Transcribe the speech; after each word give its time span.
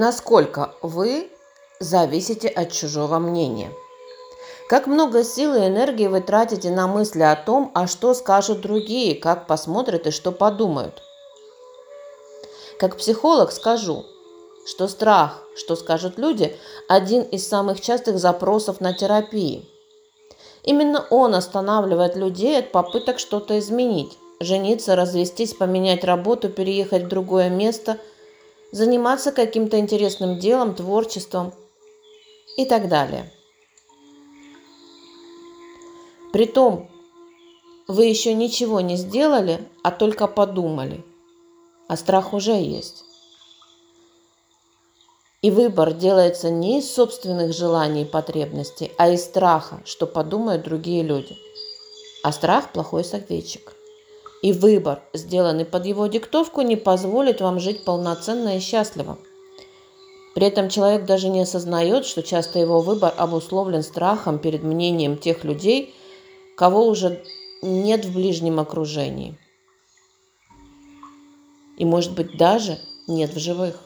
Насколько 0.00 0.76
вы 0.80 1.28
зависите 1.80 2.46
от 2.46 2.70
чужого 2.70 3.18
мнения? 3.18 3.72
Как 4.68 4.86
много 4.86 5.24
сил 5.24 5.56
и 5.56 5.66
энергии 5.66 6.06
вы 6.06 6.20
тратите 6.20 6.70
на 6.70 6.86
мысли 6.86 7.22
о 7.22 7.34
том, 7.34 7.72
а 7.74 7.88
что 7.88 8.14
скажут 8.14 8.60
другие, 8.60 9.16
как 9.16 9.48
посмотрят 9.48 10.06
и 10.06 10.12
что 10.12 10.30
подумают? 10.30 11.02
Как 12.78 12.96
психолог 12.96 13.50
скажу, 13.50 14.06
что 14.68 14.86
страх, 14.86 15.42
что 15.56 15.74
скажут 15.74 16.16
люди, 16.16 16.56
один 16.86 17.22
из 17.22 17.48
самых 17.48 17.80
частых 17.80 18.20
запросов 18.20 18.80
на 18.80 18.94
терапии. 18.94 19.68
Именно 20.62 21.08
он 21.10 21.34
останавливает 21.34 22.14
людей 22.14 22.60
от 22.60 22.70
попыток 22.70 23.18
что-то 23.18 23.58
изменить, 23.58 24.16
жениться, 24.38 24.94
развестись, 24.94 25.54
поменять 25.54 26.04
работу, 26.04 26.50
переехать 26.50 27.02
в 27.02 27.08
другое 27.08 27.48
место, 27.48 27.98
заниматься 28.72 29.32
каким-то 29.32 29.78
интересным 29.78 30.38
делом, 30.38 30.74
творчеством 30.74 31.52
и 32.56 32.64
так 32.64 32.88
далее. 32.88 33.32
Притом, 36.32 36.90
вы 37.86 38.04
еще 38.04 38.34
ничего 38.34 38.80
не 38.80 38.96
сделали, 38.96 39.66
а 39.82 39.90
только 39.90 40.26
подумали. 40.26 41.04
А 41.88 41.96
страх 41.96 42.34
уже 42.34 42.52
есть. 42.52 43.04
И 45.40 45.50
выбор 45.50 45.94
делается 45.94 46.50
не 46.50 46.80
из 46.80 46.92
собственных 46.92 47.54
желаний 47.54 48.02
и 48.02 48.04
потребностей, 48.04 48.92
а 48.98 49.08
из 49.08 49.24
страха, 49.24 49.80
что 49.86 50.06
подумают 50.06 50.64
другие 50.64 51.02
люди. 51.02 51.38
А 52.22 52.32
страх– 52.32 52.72
плохой 52.74 53.04
советчик. 53.04 53.77
И 54.42 54.52
выбор, 54.52 55.02
сделанный 55.12 55.64
под 55.64 55.86
его 55.86 56.06
диктовку, 56.06 56.60
не 56.62 56.76
позволит 56.76 57.40
вам 57.40 57.58
жить 57.58 57.84
полноценно 57.84 58.56
и 58.56 58.60
счастливо. 58.60 59.18
При 60.34 60.46
этом 60.46 60.68
человек 60.68 61.04
даже 61.04 61.28
не 61.28 61.40
осознает, 61.40 62.06
что 62.06 62.22
часто 62.22 62.60
его 62.60 62.80
выбор 62.80 63.12
обусловлен 63.16 63.82
страхом 63.82 64.38
перед 64.38 64.62
мнением 64.62 65.18
тех 65.18 65.42
людей, 65.42 65.94
кого 66.56 66.86
уже 66.86 67.24
нет 67.62 68.04
в 68.04 68.14
ближнем 68.14 68.60
окружении. 68.60 69.36
И, 71.76 71.84
может 71.84 72.14
быть, 72.14 72.36
даже 72.36 72.78
нет 73.08 73.34
в 73.34 73.38
живых. 73.38 73.80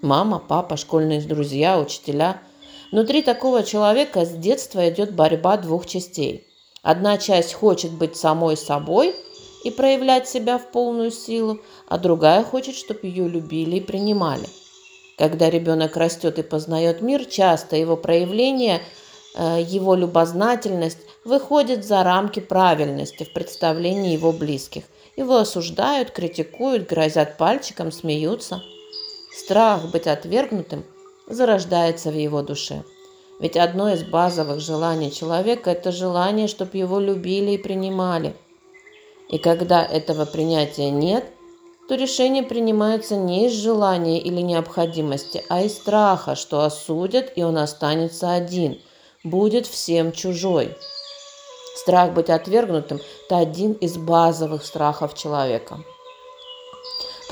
Мама, 0.00 0.38
папа, 0.38 0.76
школьные 0.76 1.20
друзья, 1.20 1.78
учителя. 1.78 2.42
Внутри 2.90 3.22
такого 3.22 3.62
человека 3.62 4.24
с 4.24 4.30
детства 4.30 4.88
идет 4.88 5.14
борьба 5.14 5.58
двух 5.58 5.86
частей. 5.86 6.46
Одна 6.82 7.18
часть 7.18 7.54
хочет 7.54 7.92
быть 7.92 8.16
самой 8.16 8.56
собой 8.56 9.14
и 9.64 9.70
проявлять 9.70 10.28
себя 10.28 10.58
в 10.58 10.70
полную 10.70 11.10
силу, 11.10 11.60
а 11.88 11.98
другая 11.98 12.44
хочет, 12.44 12.74
чтобы 12.74 13.00
ее 13.02 13.28
любили 13.28 13.76
и 13.76 13.80
принимали. 13.80 14.46
Когда 15.18 15.50
ребенок 15.50 15.96
растет 15.96 16.38
и 16.38 16.42
познает 16.42 17.00
мир, 17.00 17.24
часто 17.24 17.76
его 17.76 17.96
проявление, 17.96 18.80
э, 19.34 19.62
его 19.66 19.94
любознательность 19.94 20.98
выходит 21.24 21.84
за 21.84 22.02
рамки 22.02 22.40
правильности 22.40 23.24
в 23.24 23.32
представлении 23.32 24.12
его 24.12 24.32
близких. 24.32 24.84
Его 25.16 25.36
осуждают, 25.36 26.10
критикуют, 26.10 26.88
грозят 26.88 27.36
пальчиком, 27.36 27.92
смеются– 27.92 28.62
Страх 29.32 29.90
быть 29.90 30.06
отвергнутым 30.06 30.84
зарождается 31.26 32.10
в 32.10 32.14
его 32.14 32.42
душе. 32.42 32.84
Ведь 33.40 33.56
одно 33.56 33.90
из 33.90 34.04
базовых 34.04 34.60
желаний 34.60 35.10
человека– 35.10 35.70
это 35.72 35.90
желание, 35.90 36.48
чтобы 36.48 36.76
его 36.76 37.00
любили 37.00 37.52
и 37.52 37.58
принимали. 37.58 38.36
И 39.32 39.38
когда 39.38 39.84
этого 39.84 40.24
принятия 40.24 40.90
нет, 40.90 41.24
то 41.88 41.96
решение 41.96 42.44
принимается 42.44 43.16
не 43.16 43.48
из 43.48 43.52
желания 43.54 44.20
или 44.20 44.40
необходимости, 44.40 45.44
а 45.48 45.62
из 45.62 45.74
страха, 45.74 46.36
что 46.36 46.60
осудят, 46.60 47.32
и 47.34 47.42
он 47.42 47.58
останется 47.58 48.32
один, 48.32 48.80
будет 49.24 49.66
всем 49.66 50.12
чужой. 50.12 50.76
Страх 51.74 52.12
быть 52.12 52.30
отвергнутым– 52.30 53.00
это 53.26 53.38
один 53.38 53.72
из 53.72 53.96
базовых 53.96 54.64
страхов 54.64 55.14
человека– 55.14 55.82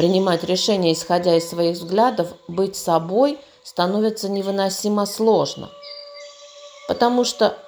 Принимать 0.00 0.44
решения, 0.44 0.94
исходя 0.94 1.36
из 1.36 1.46
своих 1.46 1.76
взглядов, 1.76 2.28
быть 2.48 2.74
собой 2.74 3.38
становится 3.62 4.30
невыносимо 4.30 5.04
сложно, 5.04 5.68
потому 6.88 7.24
что 7.24 7.58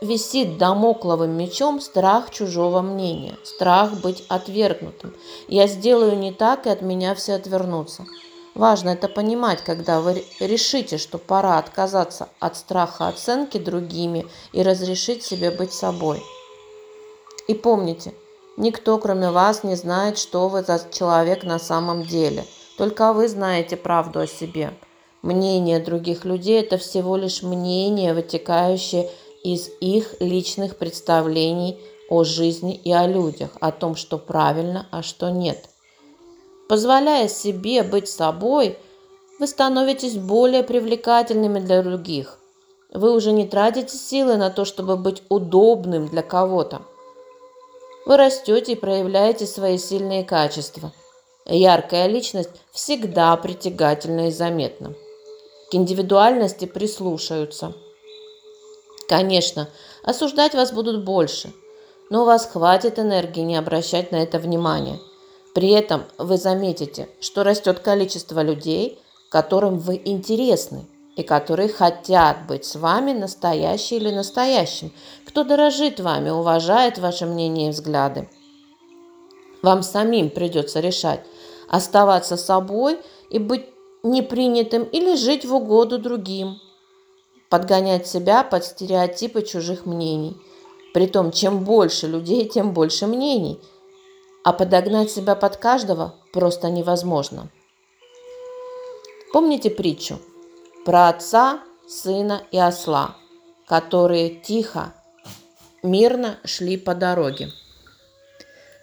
висит 0.00 0.58
домокловым 0.58 1.36
мечом 1.36 1.80
страх 1.80 2.30
чужого 2.30 2.82
мнения, 2.82 3.36
страх 3.44 4.00
быть 4.00 4.24
отвергнутым. 4.28 5.14
Я 5.48 5.66
сделаю 5.66 6.18
не 6.18 6.32
так, 6.32 6.66
и 6.66 6.70
от 6.70 6.82
меня 6.82 7.14
все 7.14 7.34
отвернутся. 7.34 8.04
Важно 8.54 8.90
это 8.90 9.08
понимать, 9.08 9.62
когда 9.62 10.00
вы 10.00 10.24
решите, 10.40 10.98
что 10.98 11.18
пора 11.18 11.58
отказаться 11.58 12.28
от 12.40 12.56
страха 12.56 13.08
оценки 13.08 13.58
другими 13.58 14.26
и 14.52 14.62
разрешить 14.62 15.22
себе 15.22 15.50
быть 15.50 15.72
собой. 15.72 16.22
И 17.48 17.54
помните– 17.54 18.14
Никто, 18.56 18.96
кроме 18.96 19.30
вас, 19.30 19.64
не 19.64 19.74
знает, 19.74 20.16
что 20.16 20.48
вы 20.48 20.62
за 20.62 20.80
человек 20.90 21.44
на 21.44 21.58
самом 21.58 22.04
деле. 22.04 22.44
Только 22.78 23.12
вы 23.12 23.28
знаете 23.28 23.76
правду 23.76 24.20
о 24.20 24.26
себе. 24.26 24.72
Мнение 25.20 25.78
других 25.78 26.24
людей– 26.24 26.60
это 26.62 26.78
всего 26.78 27.16
лишь 27.16 27.42
мнение, 27.42 28.14
вытекающее 28.14 29.10
их 29.54 30.20
личных 30.20 30.76
представлений 30.76 31.78
о 32.08 32.24
жизни 32.24 32.74
и 32.74 32.92
о 32.92 33.06
людях, 33.06 33.50
о 33.60 33.72
том, 33.72 33.96
что 33.96 34.18
правильно, 34.18 34.86
а 34.90 35.02
что 35.02 35.30
нет. 35.30 35.68
Позволяя 36.68 37.28
себе 37.28 37.82
быть 37.82 38.08
собой, 38.08 38.78
вы 39.38 39.46
становитесь 39.46 40.16
более 40.16 40.62
привлекательными 40.62 41.60
для 41.60 41.82
других. 41.82 42.38
Вы 42.92 43.12
уже 43.14 43.32
не 43.32 43.46
тратите 43.46 43.96
силы 43.96 44.36
на 44.36 44.50
то, 44.50 44.64
чтобы 44.64 44.96
быть 44.96 45.22
удобным 45.28 46.08
для 46.08 46.22
кого-то. 46.22 46.82
Вы 48.06 48.16
растете 48.16 48.72
и 48.72 48.76
проявляете 48.76 49.46
свои 49.46 49.78
сильные 49.78 50.24
качества. 50.24 50.92
Яркая 51.44 52.06
личность 52.06 52.50
всегда 52.72 53.36
притягательна 53.36 54.28
и 54.28 54.32
заметна. 54.32 54.94
К 55.70 55.74
индивидуальности 55.74 56.64
прислушаются. 56.64 57.74
Конечно, 59.08 59.68
осуждать 60.02 60.54
вас 60.54 60.72
будут 60.72 61.04
больше, 61.04 61.52
но 62.10 62.22
у 62.22 62.26
вас 62.26 62.46
хватит 62.46 62.98
энергии 62.98 63.40
не 63.40 63.56
обращать 63.56 64.12
на 64.12 64.16
это 64.16 64.38
внимания. 64.38 64.98
При 65.54 65.70
этом 65.70 66.04
вы 66.18 66.36
заметите, 66.36 67.08
что 67.20 67.44
растет 67.44 67.78
количество 67.80 68.42
людей, 68.42 68.98
которым 69.30 69.78
вы 69.78 70.00
интересны– 70.04 70.86
и 71.16 71.22
которые 71.22 71.70
хотят 71.70 72.46
быть 72.46 72.64
с 72.66 72.76
вами 72.76 73.12
настоящий 73.12 73.96
или 73.96 74.10
настоящим, 74.10 74.92
кто 75.26 75.44
дорожит 75.44 75.98
вами, 75.98 76.28
уважает 76.30 76.98
ваше 76.98 77.24
мнение 77.24 77.68
и 77.68 77.70
взгляды. 77.70 78.28
Вам 79.62 79.82
самим 79.82 80.28
придется 80.28 80.80
решать, 80.80 81.20
оставаться 81.68 82.36
собой 82.36 83.00
и 83.30 83.38
быть 83.38 83.64
непринятым 84.02 84.84
или 84.84 85.16
жить 85.16 85.46
в 85.46 85.54
угоду 85.54 85.98
другим, 85.98 86.60
подгонять 87.50 88.06
себя 88.06 88.42
под 88.44 88.64
стереотипы 88.64 89.42
чужих 89.42 89.86
мнений. 89.86 90.36
Притом, 90.94 91.30
чем 91.30 91.64
больше 91.64 92.06
людей, 92.06 92.48
тем 92.48 92.72
больше 92.72 93.06
мнений, 93.06 93.60
а 94.44 94.52
подогнать 94.52 95.10
себя 95.10 95.34
под 95.34 95.56
каждого 95.56 96.14
просто 96.32 96.70
невозможно. 96.70 97.48
Помните 99.32 99.70
притчу– 99.70 100.18
про 100.86 101.08
отца, 101.08 101.64
сына 101.88 102.44
и 102.52 102.58
осла, 102.58 103.16
которые 103.66 104.30
тихо, 104.30 104.94
мирно 105.82 106.38
шли 106.44 106.76
по 106.76 106.94
дороге. 106.94 107.50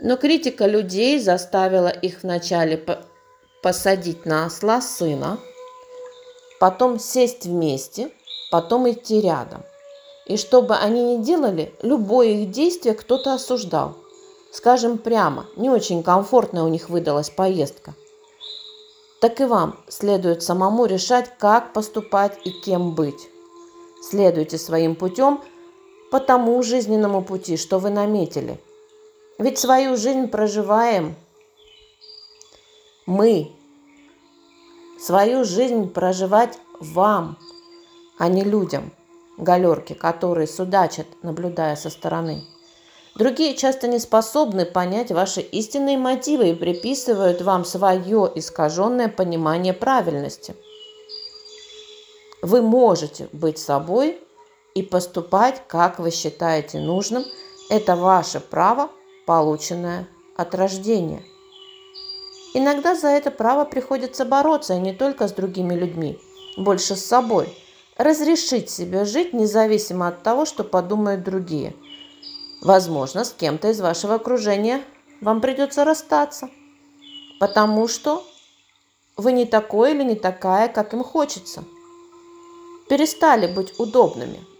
Но 0.00 0.16
критика 0.16 0.66
людей 0.66 1.20
заставила 1.20 1.88
их 1.88 2.24
вначале 2.24 2.84
посадить 3.62 4.26
на 4.26 4.46
осла 4.46 4.80
сына, 4.80 5.38
потом 6.58 6.98
сесть 6.98 7.44
вместе, 7.44 8.10
потом 8.50 8.90
идти 8.90 9.20
рядом. 9.20 9.62
И 10.26 10.36
что 10.36 10.62
бы 10.62 10.74
они 10.74 11.16
ни 11.16 11.22
делали, 11.22 11.74
любое 11.82 12.28
их 12.28 12.50
действие 12.50 12.94
кто-то 12.94 13.34
осуждал. 13.34 13.96
Скажем 14.52 14.98
прямо, 14.98 15.46
не 15.56 15.70
очень 15.70 16.02
комфортная 16.02 16.62
у 16.62 16.68
них 16.68 16.88
выдалась 16.88 17.30
поездка– 17.30 17.94
так 19.24 19.40
и 19.40 19.46
вам 19.46 19.78
следует 19.88 20.42
самому 20.42 20.84
решать, 20.84 21.38
как 21.38 21.72
поступать 21.72 22.38
и 22.44 22.50
кем 22.50 22.94
быть. 22.94 23.30
Следуйте 24.02 24.58
своим 24.58 24.94
путем 24.94 25.40
по 26.10 26.20
тому 26.20 26.62
жизненному 26.62 27.24
пути, 27.24 27.56
что 27.56 27.78
вы 27.78 27.88
наметили. 27.88 28.60
Ведь 29.38 29.58
свою 29.58 29.96
жизнь 29.96 30.28
проживаем 30.28 31.14
мы. 33.06 33.50
Свою 35.00 35.44
жизнь 35.44 35.88
проживать 35.88 36.58
вам, 36.78 37.38
а 38.18 38.28
не 38.28 38.42
людям, 38.42 38.92
галерки, 39.38 39.92
которые 39.94 40.46
судачат, 40.46 41.06
наблюдая 41.22 41.76
со 41.76 41.90
стороны. 41.90 42.44
Другие 43.14 43.54
часто 43.54 43.86
не 43.86 44.00
способны 44.00 44.66
понять 44.66 45.12
ваши 45.12 45.40
истинные 45.40 45.96
мотивы 45.96 46.50
и 46.50 46.54
приписывают 46.54 47.42
вам 47.42 47.64
свое 47.64 48.30
искаженное 48.34 49.08
понимание 49.08 49.72
правильности. 49.72 50.56
Вы 52.42 52.60
можете 52.60 53.28
быть 53.32 53.58
собой 53.58 54.20
и 54.74 54.82
поступать, 54.82 55.62
как 55.68 56.00
вы 56.00 56.10
считаете 56.10 56.80
нужным. 56.80 57.24
Это 57.70 57.94
ваше 57.94 58.40
право, 58.40 58.90
полученное 59.26 60.08
от 60.36 60.54
рождения. 60.54 61.22
Иногда 62.52 62.94
за 62.94 63.08
это 63.08 63.30
право 63.30 63.64
приходится 63.64 64.24
бороться, 64.24 64.74
и 64.74 64.80
не 64.80 64.92
только 64.92 65.28
с 65.28 65.32
другими 65.32 65.74
людьми, 65.74 66.18
больше 66.56 66.96
с 66.96 67.04
собой. 67.04 67.56
Разрешить 67.96 68.70
себе 68.70 69.04
жить 69.04 69.32
независимо 69.32 70.08
от 70.08 70.22
того, 70.22 70.44
что 70.44 70.64
подумают 70.64 71.22
другие. 71.22 71.74
Возможно, 72.60 73.24
с 73.24 73.32
кем-то 73.32 73.70
из 73.70 73.80
вашего 73.80 74.14
окружения 74.14 74.82
вам 75.20 75.40
придется 75.40 75.84
расстаться, 75.84 76.50
потому 77.38 77.88
что 77.88 78.24
вы 79.16 79.32
не 79.32 79.44
такой 79.44 79.92
или 79.92 80.02
не 80.02 80.16
такая, 80.16 80.68
как 80.68 80.92
им 80.92 81.04
хочется. 81.04 81.64
Перестали 82.88 83.46
быть 83.52 83.78
удобными– 83.78 84.40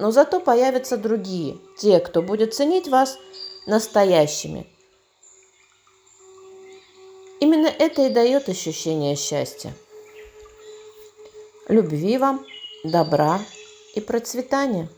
но 0.00 0.10
зато 0.10 0.40
появятся 0.40 0.96
другие, 0.96 1.58
те, 1.76 2.00
кто 2.00 2.22
будет 2.22 2.54
ценить 2.54 2.88
вас 2.88 3.18
настоящими. 3.66 4.66
Именно 7.38 7.66
это 7.66 8.06
и 8.06 8.08
дает 8.08 8.48
ощущение 8.48 9.14
счастья. 9.14 9.74
Любви 11.68 12.16
вам, 12.16 12.46
добра 12.84 13.40
и 13.94 14.00
процветания. 14.00 14.88